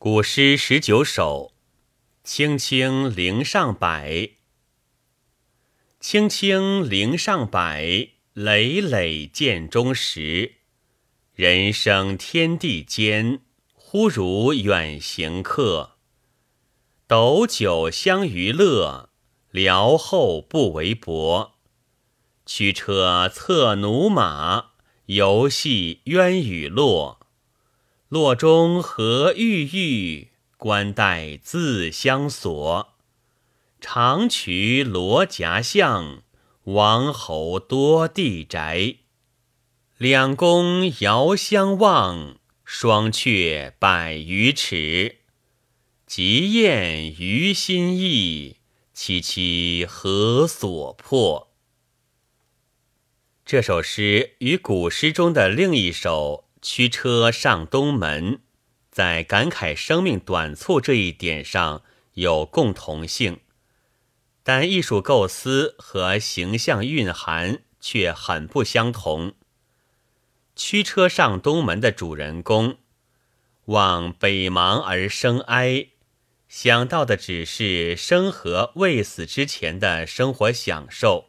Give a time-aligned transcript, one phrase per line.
[0.00, 1.54] 古诗十九首，
[2.22, 3.88] 青青陵上柏。
[5.98, 7.58] 青青陵上柏，
[8.32, 10.58] 累累涧中石。
[11.34, 13.40] 人生天地间，
[13.74, 15.96] 忽如远行客。
[17.08, 19.10] 斗酒相娱乐，
[19.50, 21.54] 聊后不为薄。
[22.46, 24.74] 驱车策驽马，
[25.06, 27.17] 游戏鸳与落。
[28.08, 32.94] 洛中何郁郁，关带自相锁。
[33.82, 36.22] 长渠罗夹巷，
[36.64, 38.96] 王侯多地宅。
[39.98, 45.16] 两宫遥相望，双阙百余尺。
[46.06, 48.56] 极宴于心意，
[48.96, 51.52] 凄凄何所迫？
[53.44, 56.47] 这首诗与古诗中的另一首。
[56.60, 58.40] 驱车上东门，
[58.90, 61.82] 在感慨生命短促这一点上
[62.14, 63.40] 有共同性，
[64.42, 69.34] 但艺术构思和形象蕴含却很不相同。
[70.56, 72.78] 驱车上东门的主人公
[73.66, 75.90] 望北邙而生哀，
[76.48, 81.28] 想到的只是生和未死之前的生活享受。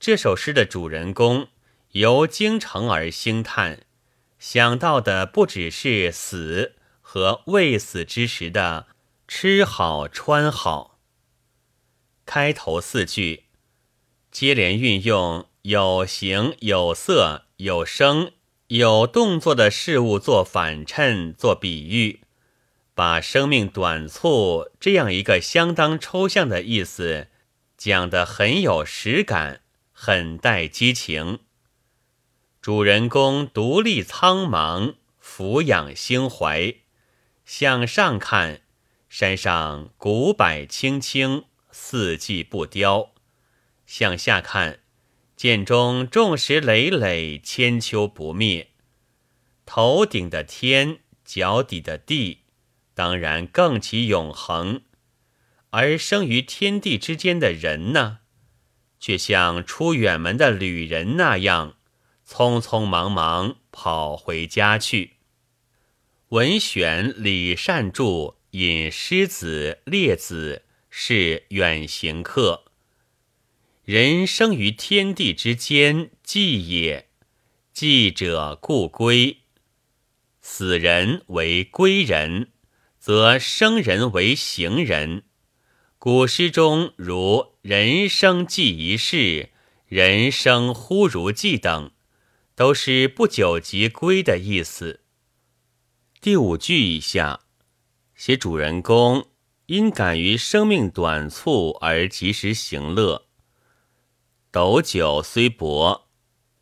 [0.00, 1.48] 这首诗的主人公
[1.92, 3.84] 由京城而兴叹。
[4.38, 8.86] 想到的不只是死和未死之时的
[9.26, 10.98] 吃好穿好。
[12.24, 13.44] 开头四句
[14.30, 18.32] 接连运用有形有色有声
[18.68, 22.20] 有动作的事物做反衬做比喻，
[22.94, 27.28] 把生命短促这样一个相当抽象的意思
[27.78, 31.40] 讲得很有实感，很带激情。
[32.68, 36.74] 主人公独立苍茫，俯仰心怀，
[37.46, 38.60] 向上看，
[39.08, 43.14] 山上古柏青青，四季不凋；
[43.86, 44.80] 向下看，
[45.34, 48.68] 涧中众石累累，千秋不灭。
[49.64, 52.40] 头顶的天，脚底的地，
[52.92, 54.82] 当然更其永恒；
[55.70, 58.18] 而生于天地之间的人呢，
[59.00, 61.76] 却像出远门的旅人那样。
[62.28, 65.14] 匆匆忙忙跑回家去。
[66.28, 72.64] 文选李善注引狮子列子是远行客。
[73.82, 77.08] 人生于天地之间，寄也。
[77.72, 79.38] 寄者故归。
[80.42, 82.50] 死人为归人，
[82.98, 85.22] 则生人为行人。
[85.98, 89.50] 古诗中如“人生寄一世
[89.88, 91.90] ”“人生忽如寄”等。
[92.58, 94.98] 都是不久即归的意思。
[96.20, 97.42] 第五句以下，
[98.16, 99.28] 写主人公
[99.66, 103.26] 因感于生命短促而及时行乐。
[104.50, 106.08] 斗酒虽薄，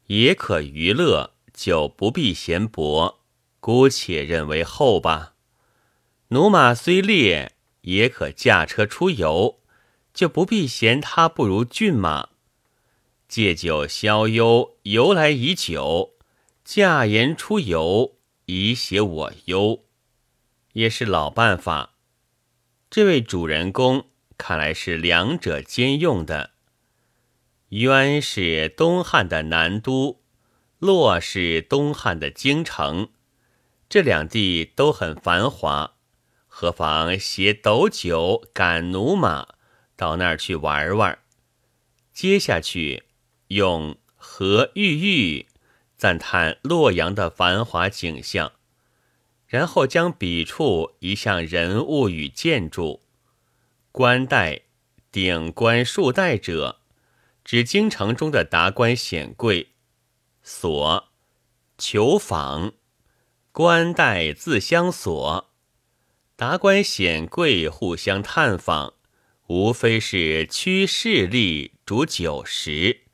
[0.09, 3.23] 也可娱乐；酒不必嫌薄，
[3.59, 5.33] 姑且认为厚吧。
[6.29, 9.61] 驽马虽劣，也可驾车出游，
[10.13, 12.29] 就不必嫌它不如骏马。
[13.29, 16.15] 借酒消忧，由来已久；
[16.65, 18.17] 驾言出游，
[18.47, 19.85] 以写我忧，
[20.75, 21.95] 也是老办法。
[22.89, 24.07] 这位主人公
[24.39, 26.51] 看来是两者兼用的。
[27.71, 30.23] 渊是东汉的南都，
[30.79, 33.09] 洛是东汉的京城，
[33.89, 35.97] 这两地都很繁华，
[36.47, 39.57] 何妨携斗酒赶驽马
[39.97, 41.19] 到那儿去玩玩？
[42.13, 43.03] 接下去。
[43.49, 45.47] 用何郁郁
[45.97, 48.53] 赞叹洛阳的繁华景象，
[49.47, 53.03] 然后将笔触移向人物与建筑。
[53.93, 54.63] 冠带
[55.11, 56.81] 顶冠束带者，
[57.45, 59.69] 指京城中的达官显贵。
[60.43, 61.09] 所
[61.79, 62.75] 求访，
[63.53, 65.51] 冠带自相锁。
[66.37, 68.93] 达官显贵互相探访，
[69.47, 73.06] 无非是趋势力、逐酒食。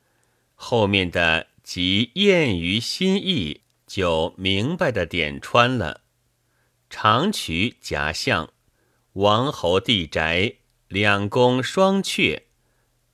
[0.55, 6.01] 后面的即艳于心意，就明白的点穿了。
[6.89, 8.53] 长渠夹巷，
[9.13, 10.57] 王侯地宅，
[10.87, 12.43] 两宫双阙，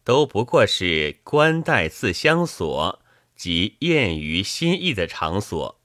[0.04, 3.02] 都不过是冠带自相锁，
[3.36, 5.80] 即艳于心意的场所。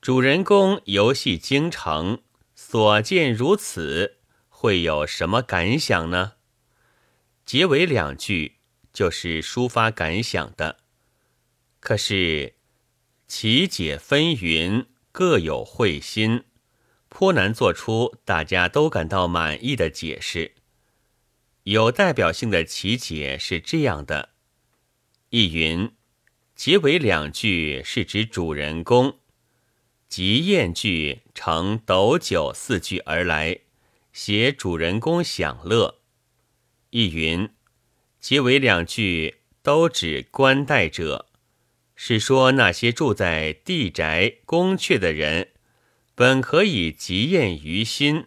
[0.00, 2.22] 主人公游戏京城，
[2.54, 6.34] 所见如此，会有什么感想呢？
[7.44, 8.55] 结尾两句。
[8.96, 10.78] 就是抒发感想的，
[11.80, 12.54] 可是
[13.28, 16.44] 其解纷纭，各有会心，
[17.10, 20.54] 颇难做出大家都感到满意的解释。
[21.64, 24.30] 有代表性的奇解是这样的：
[25.28, 25.92] 一云，
[26.54, 29.18] 结尾两句是指主人公，
[30.08, 33.58] 即宴句乘斗酒四句而来，
[34.14, 35.96] 写主人公享乐；
[36.88, 37.50] 一云，
[38.20, 41.26] 结尾两句都指官待者，
[41.94, 45.48] 是说那些住在地宅宫阙的人。
[46.14, 48.24] 本可以极厌于心，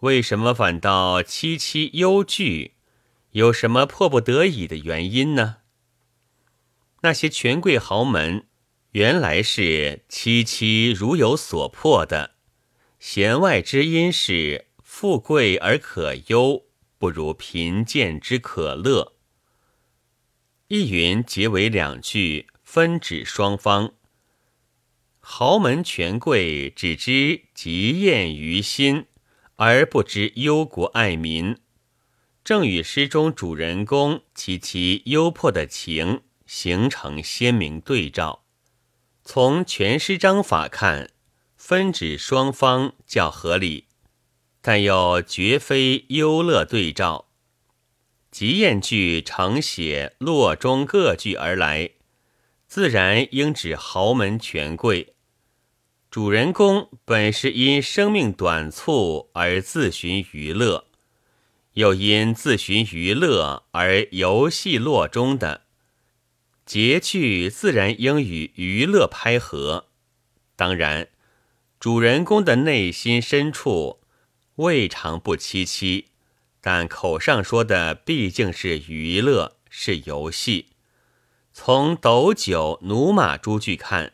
[0.00, 2.72] 为什么反倒凄凄忧惧？
[3.32, 5.58] 有什么迫不得已的原因呢？
[7.02, 8.46] 那些权贵豪门
[8.92, 12.36] 原来是凄凄如有所迫的，
[12.98, 16.64] 弦外之音是富贵而可忧，
[17.00, 19.14] 不如贫贱之可乐。
[20.68, 23.94] 一云结为两句，分指双方。
[25.18, 29.06] 豪门权贵只知极厌于心，
[29.56, 31.56] 而不知忧国爱民，
[32.44, 38.44] 正与诗中主人公及其忧迫的情形成鲜明对照。
[39.24, 41.08] 从全诗章法看，
[41.56, 43.86] 分指双方较合理，
[44.60, 47.26] 但又绝非忧乐对照。
[48.30, 51.90] 极厌句承写洛中各句而来，
[52.66, 55.14] 自然应指豪门权贵。
[56.10, 60.86] 主人公本是因生命短促而自寻娱乐，
[61.74, 65.62] 又因自寻娱乐而游戏洛中的
[66.66, 69.86] 结句，自然应与娱乐拍合。
[70.56, 71.08] 当然，
[71.78, 73.99] 主人公的内心深处
[74.60, 76.04] 未尝不凄凄，
[76.60, 80.66] 但口上说的毕竟是娱乐，是游戏。
[81.54, 84.12] 从斗酒、驽马诸句看。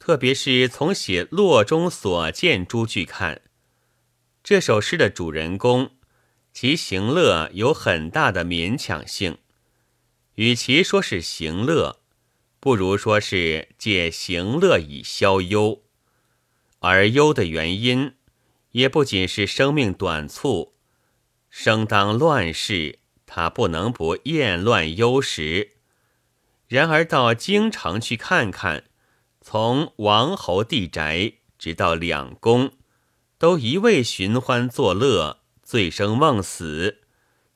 [0.00, 3.42] 特别是从写洛中所见诸句看，
[4.42, 5.90] 这首诗的主人公
[6.52, 9.36] 其行乐有很大的勉强性。
[10.36, 12.00] 与其说是行乐，
[12.58, 15.82] 不如说是借行乐以消忧。
[16.78, 18.14] 而忧的原因，
[18.72, 20.74] 也不仅是生命短促，
[21.48, 25.72] 生当乱世，他不能不厌乱忧时。
[26.66, 28.84] 然而到京城去看看。
[29.40, 32.72] 从王侯地宅直到两宫，
[33.38, 36.98] 都一味寻欢作乐、醉生梦死，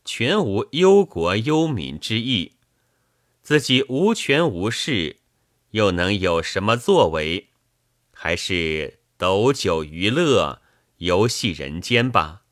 [0.03, 2.53] 全无忧国忧民之意。
[3.43, 5.19] 自己无权无势，
[5.73, 7.51] 又能有什么作为？
[8.15, 10.62] 还是斗酒娱乐、
[11.03, 12.43] 游戏人间吧。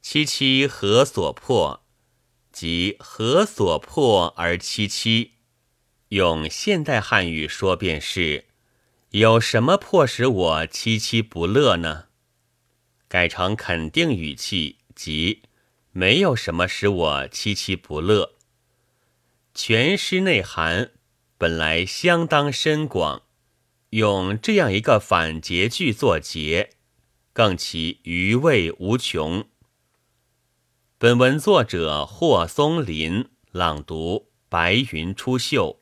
[0.00, 1.82] 凄凄何所迫？
[2.52, 5.30] 即何所迫而凄凄？
[6.10, 8.44] 用现代汉语说便是：
[9.10, 12.04] 有什么迫使我凄凄不乐呢？
[13.08, 15.42] 改成肯定语气，即
[15.90, 18.34] 没有什么使我凄凄不乐。
[19.52, 20.92] 全诗内涵
[21.36, 23.22] 本来相当深广，
[23.90, 26.70] 用这样一个反结句作结，
[27.34, 29.46] 更其余味无穷。
[30.98, 35.81] 本文作者霍松林朗读，白云出岫。